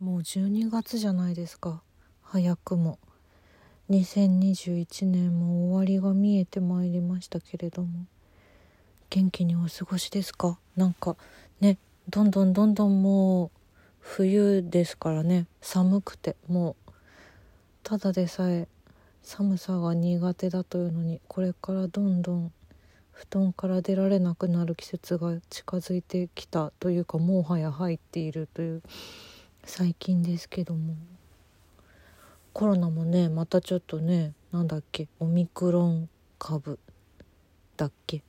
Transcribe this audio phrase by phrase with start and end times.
[0.00, 1.82] もう12月じゃないですか。
[2.22, 2.98] 早くも。
[3.90, 8.06] 2021年も終わりが見えてまいりましたけれども。
[9.10, 10.58] 元気にお過ごしですか？
[10.74, 11.16] なんか
[11.60, 11.76] ね
[12.08, 13.50] どんどんどんどんもう
[13.98, 15.46] 冬ですからね。
[15.60, 16.92] 寒くてもう。
[17.82, 18.68] ただでさえ
[19.22, 22.52] 寒さが苦手だというのにこれからどんどん
[23.12, 28.82] 布団から出られなくなる季節が近づいてきたというかもはや入っているという
[29.64, 30.94] 最近ですけども。
[32.52, 36.80] コロナもねまたちょっとねなんだっけオミクロン株
[37.76, 38.24] だっけ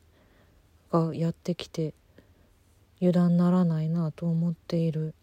[0.92, 1.96] がやってきて
[3.00, 5.16] 油断ならないなと思っている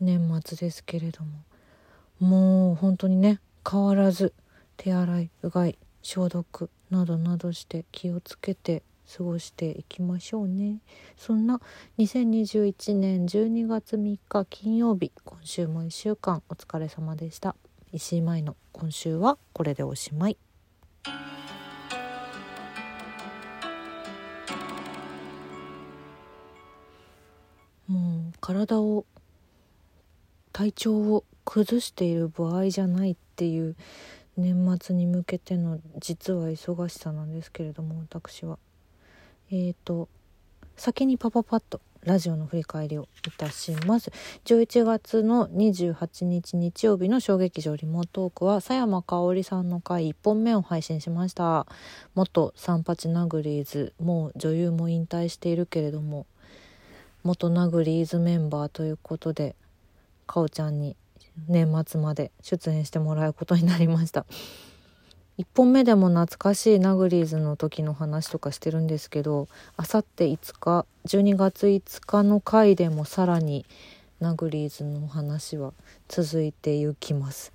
[0.00, 1.30] 年末ですけれども。
[2.18, 4.32] もう本当にね変わらず
[4.78, 8.82] 手洗いうがい消毒などなどして気をつけて
[9.16, 10.78] 過ごしていきましょうね。
[11.16, 11.60] そんな
[11.98, 17.54] 2021年12月3日金曜日今週も1週間お疲れ様でした。
[17.92, 20.36] 石井舞の今週はこれでおしまい。
[27.86, 29.06] もう体を
[30.52, 33.76] 体調を崩している場合じゃないっていう
[34.36, 38.58] 年末に向けての実は忙しさなんですけれども私は
[39.50, 40.08] えーと
[40.76, 44.12] 先にパパパッとラジオの振り返りをいたします。
[44.44, 51.66] 11月の28日日曜日の小劇場リモートークは佐山香織さんの回1本目を配信しました。
[52.14, 56.26] 元三八ナグリーズもう女優も引退しているけれども
[57.24, 59.56] 元ナグリーズメンバーということで
[60.28, 60.94] かおちゃんに
[61.48, 64.26] 年末まで出演してもらうことになりました。
[65.38, 73.66] 1本目でも懐かしいナグリーズの時の話とかしてるんですけどあさって5日12月5日の回でもさらに
[74.18, 75.74] ナグリーズの話は
[76.08, 77.52] 続いていきます。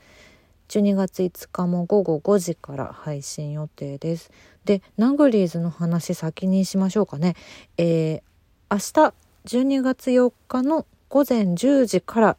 [0.69, 4.31] 12月5日も午後5時から配信予定です。
[4.63, 7.35] でナグリーズの話先にしましょうかね。
[7.77, 8.21] えー、
[8.69, 9.13] 明日
[9.45, 12.37] 12月4日の午前10時から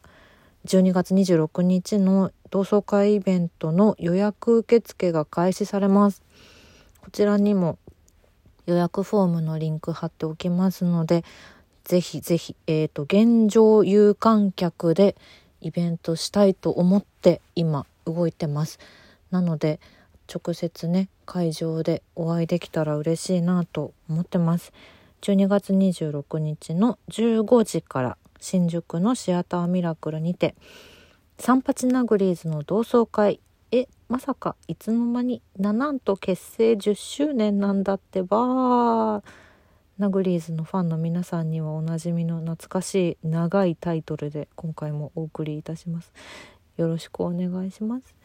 [0.65, 6.23] 12月26日の同窓会イベントの予約受付が開始されます。
[7.01, 7.77] こちらにも
[8.65, 11.25] 予約フォームのリンク貼っておきますので、
[11.83, 15.17] ぜひぜひ、えっ、ー、と、現状有観客で
[15.59, 18.79] イベントしたいと思って今動いてます。
[19.31, 19.81] なので、
[20.33, 24.71] 直接ね、会場でお会いできたら嬉しいなと思ってます。
[25.21, 30.53] 12月26日の15時から新宿のシアターミラクルにて
[31.39, 33.39] 三八ナグリーズの同窓会
[33.71, 39.23] えまさかいつの間にナナンと結成10周年なんだってば
[39.97, 46.11] ナグリーズのファンの皆さんにはおなじみの懐かしい長いタイトルで今回もお送りいたします。
[46.75, 48.15] よろしくお願いします。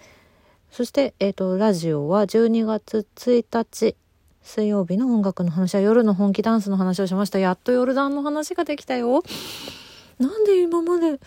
[0.71, 3.97] そして、えーと、ラジオは12月1日
[4.43, 7.39] 水曜日の音楽の話は夜の本気ダンスの話をしました。
[7.39, 9.23] やっとヨルダンの話ができたよ。
[10.19, 11.21] なんで今まで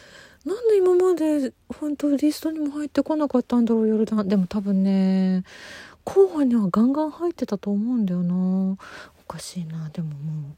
[0.46, 4.28] なんで今まで本当リストにも入ってこなかったんだろうヨルダン。
[4.28, 5.44] でも多分ね
[6.03, 8.78] 候補にはガンガン入ってたと思うんだよな。
[9.19, 9.90] おかしいな。
[9.90, 10.56] でももう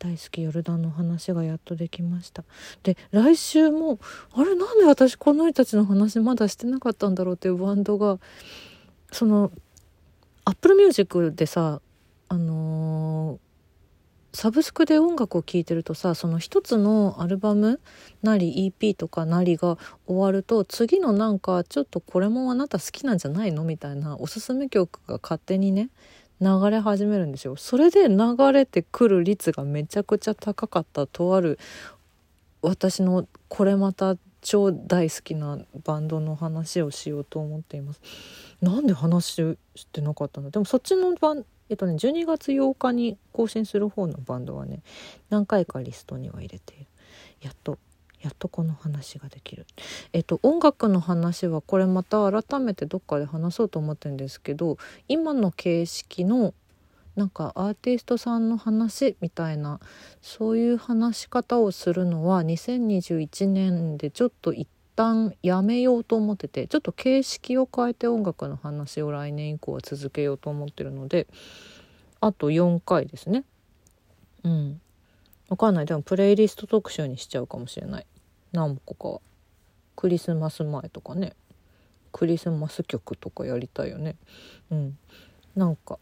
[0.00, 2.42] 大好きヨルダンの話がやっとできました。
[2.82, 4.00] で来週も
[4.32, 8.18] あれなんで私この人たちの話まだしてなかったんだろうっていうバンドが
[9.12, 9.52] その
[10.44, 11.80] アップルミュージックでさ
[12.28, 13.43] あのー
[14.34, 17.80] サブスクで音楽を聴いてるとさその一つのアルバム
[18.22, 25.88] なり EP とかなりが終わると次のなんかちょっとこれもあなた好きなんじゃないのみたいなおすすめ曲が勝手にね
[26.40, 27.54] 流れ始めるんですよ。
[27.54, 31.60] それで流れてくる率がめちゃくちゃ高かったとある
[32.60, 38.00] 私のこれまた超大好きなバンドの話をしようと思っています。
[38.60, 40.50] なんで話してなかったの？
[40.50, 44.82] でもそっちのバンえっとね12月8日に更新する方のバンドはね
[45.30, 46.86] 何回かリストには入れている。
[47.40, 47.78] やっと
[48.20, 49.66] やっとこの話ができる。
[50.12, 54.78] えっと音楽の話はこれまた改めてどっかで話そうと思ってるんですけど
[55.08, 56.54] 今の形式の
[57.16, 59.78] なんかアーティストさんの話みたいな
[60.20, 71.26] そういう話し方をするのは2021年でちょっと一旦やめようと思っててちょっと形式を変えて音楽の話を来年以降は続けようと思ってるので
[72.20, 73.44] あと4回ですね。
[74.44, 74.80] うん。
[75.48, 75.86] わかんない。
[75.86, 78.06] でもプレイリスト特集にしちゃうかもしれない。
[78.52, 79.20] 何個かは。
[79.96, 81.34] クリスマス前とかね。
[82.12, 84.16] クリスマス曲とかやりたいよね。
[84.70, 84.98] うん。
[85.54, 85.98] なんか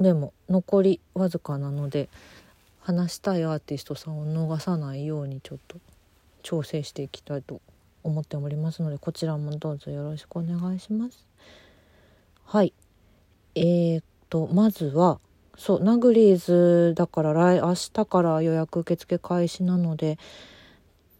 [0.00, 2.08] でも残りわずかなので
[2.80, 5.78] 話したいアーティストさんを逃さないようにちょっと
[6.42, 7.60] 調整していきたいと
[8.08, 11.26] 思っておりますのでこちらもどうぞよろしくお願いします。
[12.44, 12.72] はい。
[13.54, 15.20] えー、っとまずは
[15.56, 20.18] そうナグリーズだから来明日から予約受付開始なので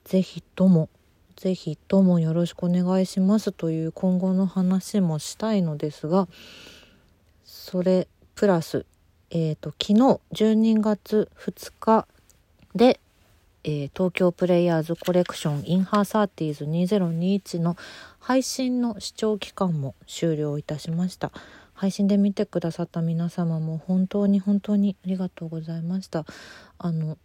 [0.05, 0.89] 是非とも
[1.37, 6.29] 是非ともよろしくお願いしますという今後の話もしたいのですが
[7.45, 8.87] それプラス
[9.31, 12.07] えーと、昨日12月2日
[12.75, 12.99] で、
[13.65, 17.77] えー、東京プレイヤーズコレクションインハーサーティーズ2021の
[18.19, 21.33] 配信の視聴期間も終了いたしました。
[21.75, 26.25] 配信で見てくださった皆様も本当に本当にありがとうございました。
[26.79, 27.19] あの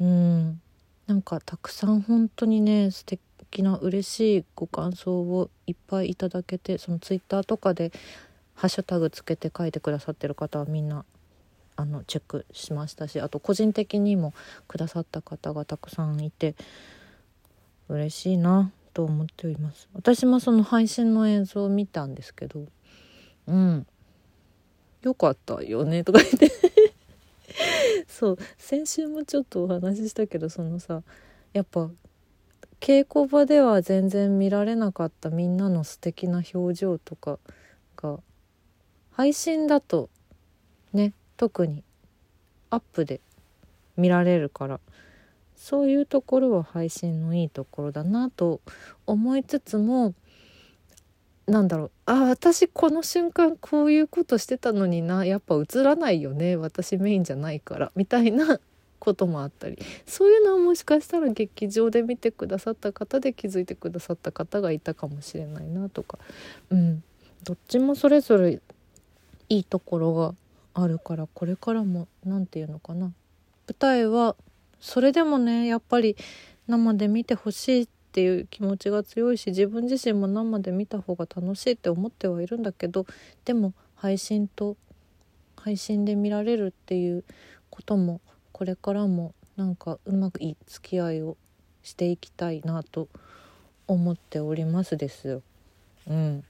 [0.00, 0.60] うん
[1.06, 7.92] なんかたくさん本当にね素敵な嬉しいご感想をいっぱいいただけてそのツイッターとかで
[8.54, 11.04] ハッシュタグつけて書いてくださってる方はみんな
[11.76, 14.34] あのチェックしましたしあと個人的にも
[14.68, 16.54] くださった方がたくさんいて
[17.88, 19.88] 嬉しいなと思っております。
[19.94, 22.66] 私もその配信の映像を見たんですけど
[23.46, 23.86] うん。
[25.02, 26.50] よかったよねとか言って。
[28.06, 31.02] そう先週もちょっとお話ししたけどそのさ
[31.52, 31.90] やっぱ
[32.80, 37.38] 稽古場では全然見られなかったみんなの素敵な表情とか
[37.96, 38.20] が
[39.10, 40.08] 配信だと
[40.92, 41.82] ね特に
[42.68, 43.22] アップで
[43.96, 44.78] 見られるから
[45.56, 48.60] そういうところは配信のいいところだなと
[49.06, 50.12] 思いつつも
[51.46, 58.60] なんだろうあ私この瞬間こういうことしてたのになやっぱ映らないよね私メインじゃないからみたいな
[58.98, 66.18] こともあったりそういうのはもしかしたら劇場で見てくださった方で気づいてくださった方がいたかもしれないなとか
[66.68, 67.02] うん
[67.44, 68.60] どっちもそれぞれ
[69.48, 70.34] いいところが
[70.74, 73.12] あるからこれからも何て言うのかな舞
[73.78, 74.36] 台は
[74.80, 76.16] それでもねやっぱり
[76.66, 83.06] 生で見てほしいっていう気持ちが強いし自分自身も生で見た方が楽しいって思ってはいるんだけど
[83.44, 84.76] でも配信と
[85.56, 87.24] 配信で見られるっていう
[87.68, 88.20] ことも
[88.52, 91.36] これからもなんかうまくいい付き合いを
[91.82, 93.08] していきたいなと
[93.86, 95.42] 思っておりますですよ。
[96.08, 96.44] うん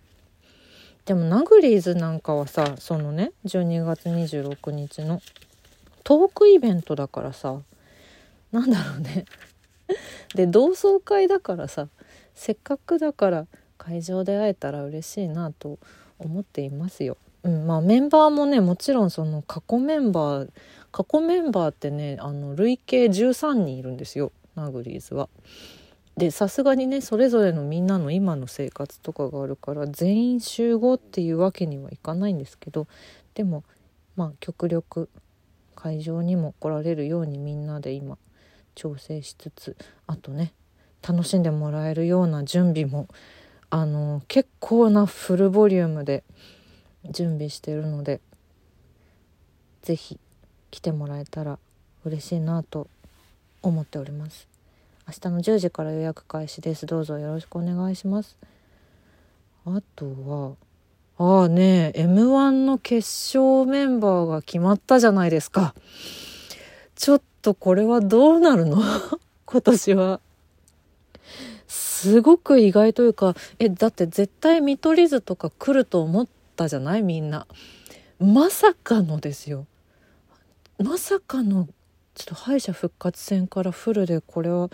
[1.05, 5.21] でもナグリーズなんかはさそのね12月26日の
[6.05, 7.61] トークイベントだからさ
[8.53, 9.25] なんだろうね
[10.35, 11.89] で同窓会だからさ
[12.35, 13.47] せっかくだから
[13.79, 15.79] 会場で会えたら嬉しいなと
[16.19, 17.17] 思っていますよ。
[17.43, 20.51] うん、まあメンバーもねもちろんその過去メンバー
[20.93, 25.29] 過去メンバーってねあの累計13人いるんですよナグリーズは。
[26.21, 32.87] でさすがにねそれぞれのみんなの今の生活とかがあるから全員集合っていうわけにはいかないんですけど
[33.33, 33.65] でも
[34.17, 35.09] まあ極力
[35.75, 38.19] 会場にも来られるようにみんなで今
[38.75, 39.77] 調整しつつ
[40.07, 40.53] あとね
[41.01, 43.09] 楽しんでもらえるような準備も
[43.71, 46.23] あの結構なフルボリュームで
[47.11, 48.21] 準備してるので
[49.81, 50.21] 是非
[50.71, 51.59] 来てもらえたら
[52.05, 52.89] 嬉しいなと
[53.63, 54.50] 思っております。
[55.11, 56.87] 明日の10時から予約開始です。
[56.87, 58.37] どうぞよろしくお願いします。
[59.67, 60.55] あとは
[61.19, 62.99] ああね m 1の決
[63.37, 65.75] 勝メンバーが決まったじゃないですか。
[66.95, 68.81] ちょっとこれはどうなるの？
[69.47, 70.21] 今年は。
[71.67, 77.03] すごく意外というかえだって絶対見取り図とか来ると思ったじゃない？
[77.03, 77.49] みんな。
[78.21, 79.67] まさかのですよ。
[80.79, 81.69] まさかの
[82.21, 84.69] ちょっと敗者復活戦からフルでこれは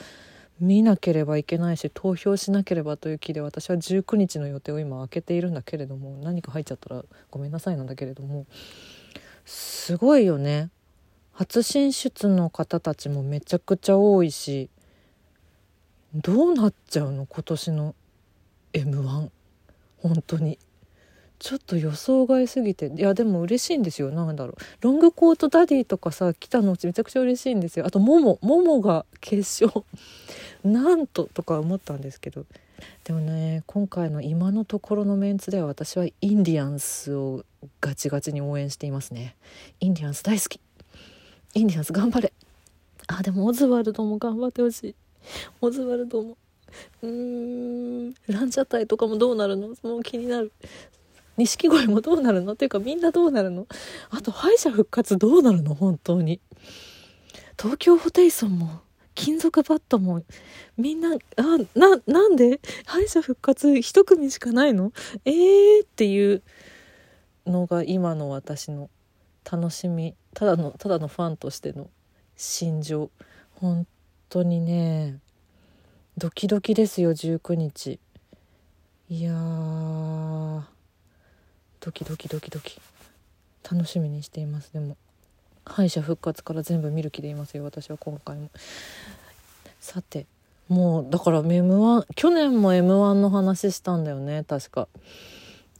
[0.58, 8.46] 見なければいけないし投票しなければという気で私は19日の予定を今開けているんだけれども何か入っちゃったらごめんなさいなんだけれども
[9.44, 10.70] すごいよね。
[11.30, 14.68] 初進出の方たちもめちゃくちゃ多いし
[16.14, 17.26] どうなっちゃうの？
[17.26, 17.94] 今年の
[18.72, 19.30] m 1
[19.98, 20.58] 本当に。
[21.38, 24.10] ちょっと予想外すぎていやでも嬉しいんですよ。
[24.10, 24.56] なんだろう。
[24.80, 27.86] ロングコートダディとかさ来たのうちめちゃくちゃ嬉しいんですよ。
[27.86, 29.84] あとモモモモが決勝。
[30.64, 32.44] なんととか思ったんですけど。
[33.04, 37.44] でもね今回の今のところのメンツでは私はインディアンスを
[37.80, 39.36] ガチガチに応援していますね。
[39.80, 40.60] インディアンス大好き。
[41.54, 42.32] インディアンス頑張れ。
[43.08, 44.94] あでもオズワルドも頑張ってほしい。
[45.60, 46.36] オズワルドも。
[47.02, 48.14] うーん。
[48.26, 49.68] ランジャタイとかもどうなるの？
[49.82, 50.52] もう気になる。
[51.36, 52.54] 錦鯉もどうなるの？
[52.54, 53.66] っていうかみんなどうなるの？
[54.10, 55.74] あと敗者復活どうなるの？
[55.74, 56.40] 本当に。
[57.58, 58.80] 東京ホテイソンも
[59.14, 60.22] 金属バットも
[60.76, 61.42] みんなあ
[61.74, 62.60] ななんで？
[62.84, 64.92] 敗者復活一組しかないの？
[65.24, 66.42] えーっていう
[67.46, 68.90] のが今の私の
[69.50, 70.14] 楽しみ。
[70.34, 71.88] ただのただのファンとしての
[72.36, 73.10] 心情。
[73.54, 73.86] 本
[74.28, 75.18] 当にね
[76.18, 77.98] ドキドキですよ19日。
[79.08, 79.32] いや
[81.86, 82.80] ドキドキドキドキ。
[83.62, 84.72] 楽しみにしています。
[84.72, 84.96] でも
[85.64, 88.50] 敗者復活から全部見る気でいますよ私は今回も。
[89.78, 90.26] さて
[90.66, 94.88] もうだから M1 去年も m 1の話したんだよね確か。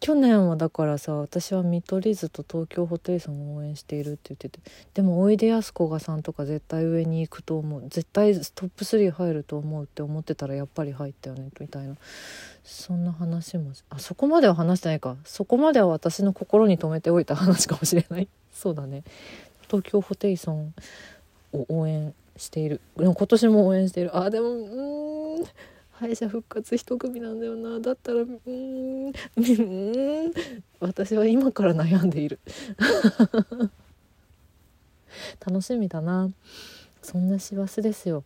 [0.00, 4.60] 去年はだからさ私は見取り図と東京ホテイソンを応援しているって言ってて
[4.94, 11.96] でもおいでやすこがさんとか絶対上に行くと思う絶対トップ3入ると思うって思ってたらやっぱり入ったよねみたいな。
[12.66, 15.16] そんな話もあそこまでは話してないか。
[15.24, 18.28] そこまでは私の心に留めておいた話かもしれない。
[18.52, 19.04] そうだね。
[19.68, 20.74] 東京ホテイソン
[21.52, 22.80] を応援している。
[22.96, 24.16] 今年も応援している。
[24.16, 25.44] あでもうん。
[25.98, 27.80] 敗者復活一組なんだよな。
[27.80, 30.32] だったらうんうん。
[30.80, 32.38] 私は今から悩んでいる。
[35.44, 36.30] 楽しみだな。
[37.02, 38.24] そんな師走ですよ。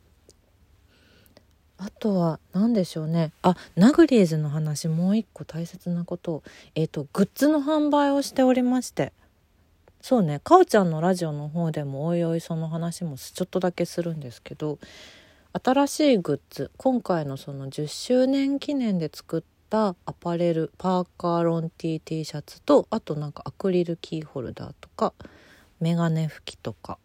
[1.79, 3.33] あとは何でしょうね。
[3.43, 6.43] あナグリーズの話もう一個大切なこと。
[6.75, 9.13] えっ、ー、とグッズの販売をしておりまして。
[10.03, 10.41] そうね。
[10.41, 14.79] かおちゃんのラジオの方でもおいおいその話もちょっとだけするんですけど。
[15.53, 25.13] 新しいグッズ今回のその10周年記念で作ったアパレルパーカーロン T T シャツとあとなんかアクリルキーホルダーとか
[25.81, 26.99] メガネ拭きとか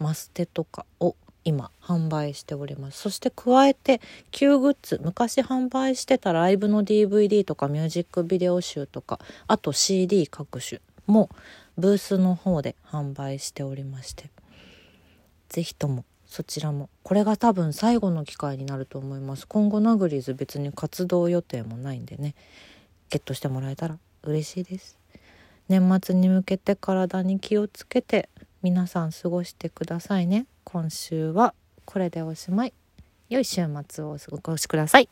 [0.00, 1.14] マステとかを
[1.44, 2.98] 今販売しております。
[2.98, 4.00] そして加えて
[4.32, 11.30] 旧グッズ昔販売してたライブの DVD とかミュージックビデオ集とかあと CD 各種も
[11.78, 14.28] ブースの方で販売しておりまして
[15.48, 16.88] 是非ともそちらも。
[17.02, 19.46] これが多分最後の機会になると思います。
[19.46, 22.34] 今後ナグリーズ別に活動予定もないんでね。
[23.10, 24.98] ゲットしてもらえたら嬉しいです。
[25.68, 28.28] 年末に向けて体に気をつけて
[28.62, 30.46] 皆さん過ごしてくださいね。
[30.64, 31.54] 今週は
[31.84, 32.72] これでおしまい。
[33.28, 35.08] 良い週末をお過ごしください。